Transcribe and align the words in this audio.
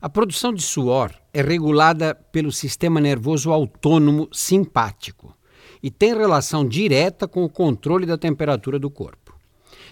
A 0.00 0.10
produção 0.10 0.52
de 0.52 0.62
suor 0.62 1.10
é 1.32 1.40
regulada 1.40 2.14
pelo 2.14 2.52
sistema 2.52 3.00
nervoso 3.00 3.50
autônomo 3.50 4.28
simpático 4.30 5.34
e 5.82 5.90
tem 5.90 6.14
relação 6.14 6.68
direta 6.68 7.26
com 7.26 7.42
o 7.42 7.48
controle 7.48 8.04
da 8.04 8.18
temperatura 8.18 8.78
do 8.78 8.90
corpo. 8.90 9.34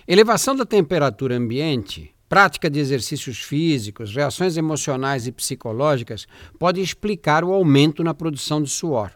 Elevação 0.06 0.54
da 0.54 0.67
temperatura 0.67 1.37
ambiente, 1.37 2.14
prática 2.29 2.69
de 2.69 2.79
exercícios 2.79 3.38
físicos, 3.38 4.14
reações 4.14 4.59
emocionais 4.59 5.27
e 5.27 5.32
psicológicas 5.32 6.27
podem 6.59 6.84
explicar 6.84 7.43
o 7.43 7.52
aumento 7.52 8.05
na 8.05 8.12
produção 8.12 8.62
de 8.62 8.68
suor, 8.68 9.11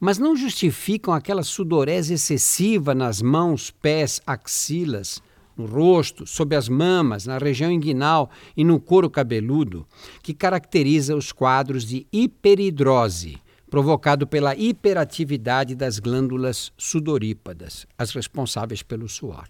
mas 0.00 0.18
não 0.18 0.34
justificam 0.34 1.14
aquela 1.14 1.44
sudorese 1.44 2.14
excessiva 2.14 2.92
nas 2.92 3.22
mãos, 3.22 3.70
pés, 3.70 4.20
axilas 4.26 5.22
no 5.56 5.66
rosto, 5.66 6.26
sob 6.26 6.54
as 6.54 6.68
mamas, 6.68 7.26
na 7.26 7.38
região 7.38 7.70
inguinal 7.70 8.30
e 8.56 8.64
no 8.64 8.80
couro 8.80 9.08
cabeludo, 9.08 9.86
que 10.22 10.34
caracteriza 10.34 11.16
os 11.16 11.32
quadros 11.32 11.84
de 11.84 12.06
hiperidrose, 12.12 13.38
provocado 13.70 14.26
pela 14.26 14.54
hiperatividade 14.54 15.74
das 15.74 15.98
glândulas 15.98 16.72
sudorípadas, 16.76 17.86
as 17.98 18.12
responsáveis 18.12 18.82
pelo 18.82 19.08
suor. 19.08 19.48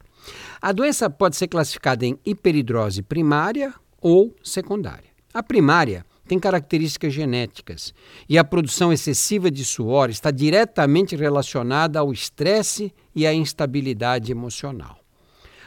A 0.61 0.73
doença 0.73 1.11
pode 1.11 1.37
ser 1.37 1.49
classificada 1.49 2.07
em 2.07 2.19
hiperidrose 2.25 3.03
primária 3.03 3.75
ou 4.01 4.35
secundária. 4.43 5.11
A 5.33 5.43
primária 5.43 6.07
tem 6.27 6.39
características 6.39 7.13
genéticas 7.13 7.93
e 8.29 8.39
a 8.39 8.45
produção 8.45 8.93
excessiva 8.93 9.51
de 9.51 9.65
suor 9.65 10.09
está 10.09 10.31
diretamente 10.31 11.15
relacionada 11.17 11.99
ao 11.99 12.13
estresse 12.13 12.93
e 13.15 13.27
à 13.27 13.35
instabilidade 13.35 14.33
emocional. 14.33 15.04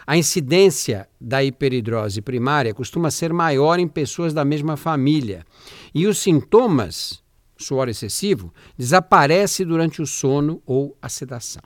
A 0.10 0.16
incidência 0.16 1.06
da 1.20 1.44
hiperidrose 1.44 2.22
primária 2.22 2.74
costuma 2.74 3.12
ser 3.12 3.34
maior 3.34 3.78
em 3.78 3.90
pessoas 3.90 4.34
da 4.34 4.46
mesma 4.46 4.78
família 4.78 5.46
e 5.94 6.08
os 6.08 6.20
sintomas, 6.20 7.22
suor 7.58 7.90
excessivo, 7.90 8.54
desaparece 8.78 9.66
durante 9.66 10.02
o 10.02 10.08
sono 10.08 10.62
ou 10.66 10.96
a 11.02 11.10
sedação. 11.10 11.62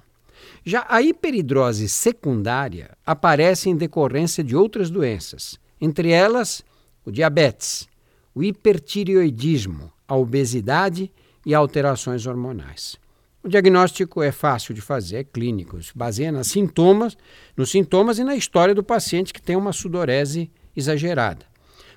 Já 0.66 0.88
a 0.90 1.04
hiperidrose 1.04 1.88
secundária 1.88 2.98
aparece 3.06 3.70
em 3.70 3.76
decorrência 3.76 4.44
de 4.44 4.56
outras 4.56 4.90
doenças, 4.90 5.60
entre 5.80 6.10
elas 6.10 6.64
o 7.06 7.12
diabetes, 7.12 7.88
o 8.34 8.42
hipertireoidismo, 8.42 9.94
a 10.08 10.16
obesidade 10.16 11.12
e 11.46 11.54
alterações 11.54 12.26
hormonais. 12.26 12.98
O 13.44 13.50
diagnóstico 13.50 14.22
é 14.22 14.32
fácil 14.32 14.72
de 14.72 14.82
fazer, 14.82 15.18
é 15.18 15.24
clínico, 15.24 15.82
se 15.82 15.98
baseia 15.98 16.32
nos 16.32 16.48
sintomas, 16.48 17.18
nos 17.58 17.72
sintomas 17.72 18.20
e 18.20 18.24
na 18.24 18.36
história 18.36 18.76
do 18.76 18.84
paciente 18.84 19.34
que 19.34 19.42
tem 19.42 19.56
uma 19.56 19.74
sudorese 19.74 20.52
exagerada. 20.76 21.48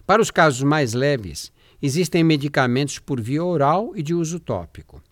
Para 0.06 0.22
os 0.22 0.30
casos 0.30 0.62
mais 0.62 0.94
leves, 0.94 1.52
existem 1.82 2.24
medicamentos 2.24 2.98
por 2.98 3.20
via 3.20 3.44
oral 3.44 3.92
e 3.94 4.02
de 4.02 4.14
uso 4.14 4.40
tópico. 4.40 5.02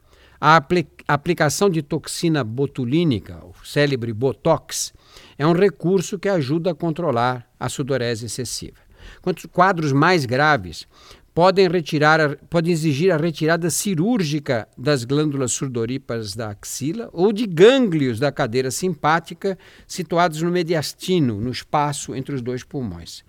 A 0.41 0.58
aplicação 1.06 1.69
de 1.69 1.83
toxina 1.83 2.42
botulínica, 2.42 3.38
o 3.44 3.55
célebre 3.62 4.10
Botox, 4.14 4.94
é 5.36 5.47
um 5.47 5.53
recurso 5.53 6.19
que 6.19 6.30
ajuda 6.30 6.70
a 6.70 6.75
controlar 6.75 7.47
a 7.60 7.69
sudorese 7.69 8.25
excessiva. 8.25 8.78
Quanto 9.20 9.48
quadros 9.48 9.92
mais 9.92 10.25
graves, 10.25 10.86
podem, 11.34 11.69
retirar, 11.69 12.36
podem 12.50 12.72
exigir 12.72 13.11
a 13.11 13.16
retirada 13.16 13.70
cirúrgica 13.70 14.69
das 14.77 15.05
glândulas 15.05 15.52
sudoríparas 15.52 16.34
da 16.34 16.50
axila 16.50 17.08
ou 17.12 17.33
de 17.33 17.47
gânglios 17.47 18.19
da 18.19 18.30
cadeira 18.30 18.70
simpática 18.70 19.58
situados 19.86 20.42
no 20.42 20.50
mediastino, 20.50 21.41
no 21.41 21.50
espaço 21.50 22.14
entre 22.14 22.34
os 22.34 22.42
dois 22.42 22.62
pulmões. 22.62 23.25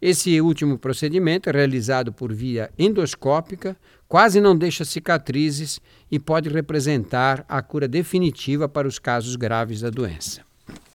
Esse 0.00 0.40
último 0.40 0.78
procedimento 0.78 1.48
é 1.48 1.52
realizado 1.52 2.12
por 2.12 2.32
via 2.32 2.70
endoscópica, 2.78 3.76
quase 4.08 4.40
não 4.40 4.56
deixa 4.56 4.84
cicatrizes 4.84 5.80
e 6.10 6.18
pode 6.18 6.48
representar 6.48 7.44
a 7.48 7.62
cura 7.62 7.86
definitiva 7.86 8.68
para 8.68 8.88
os 8.88 8.98
casos 8.98 9.36
graves 9.36 9.80
da 9.80 9.90
doença. 9.90 10.51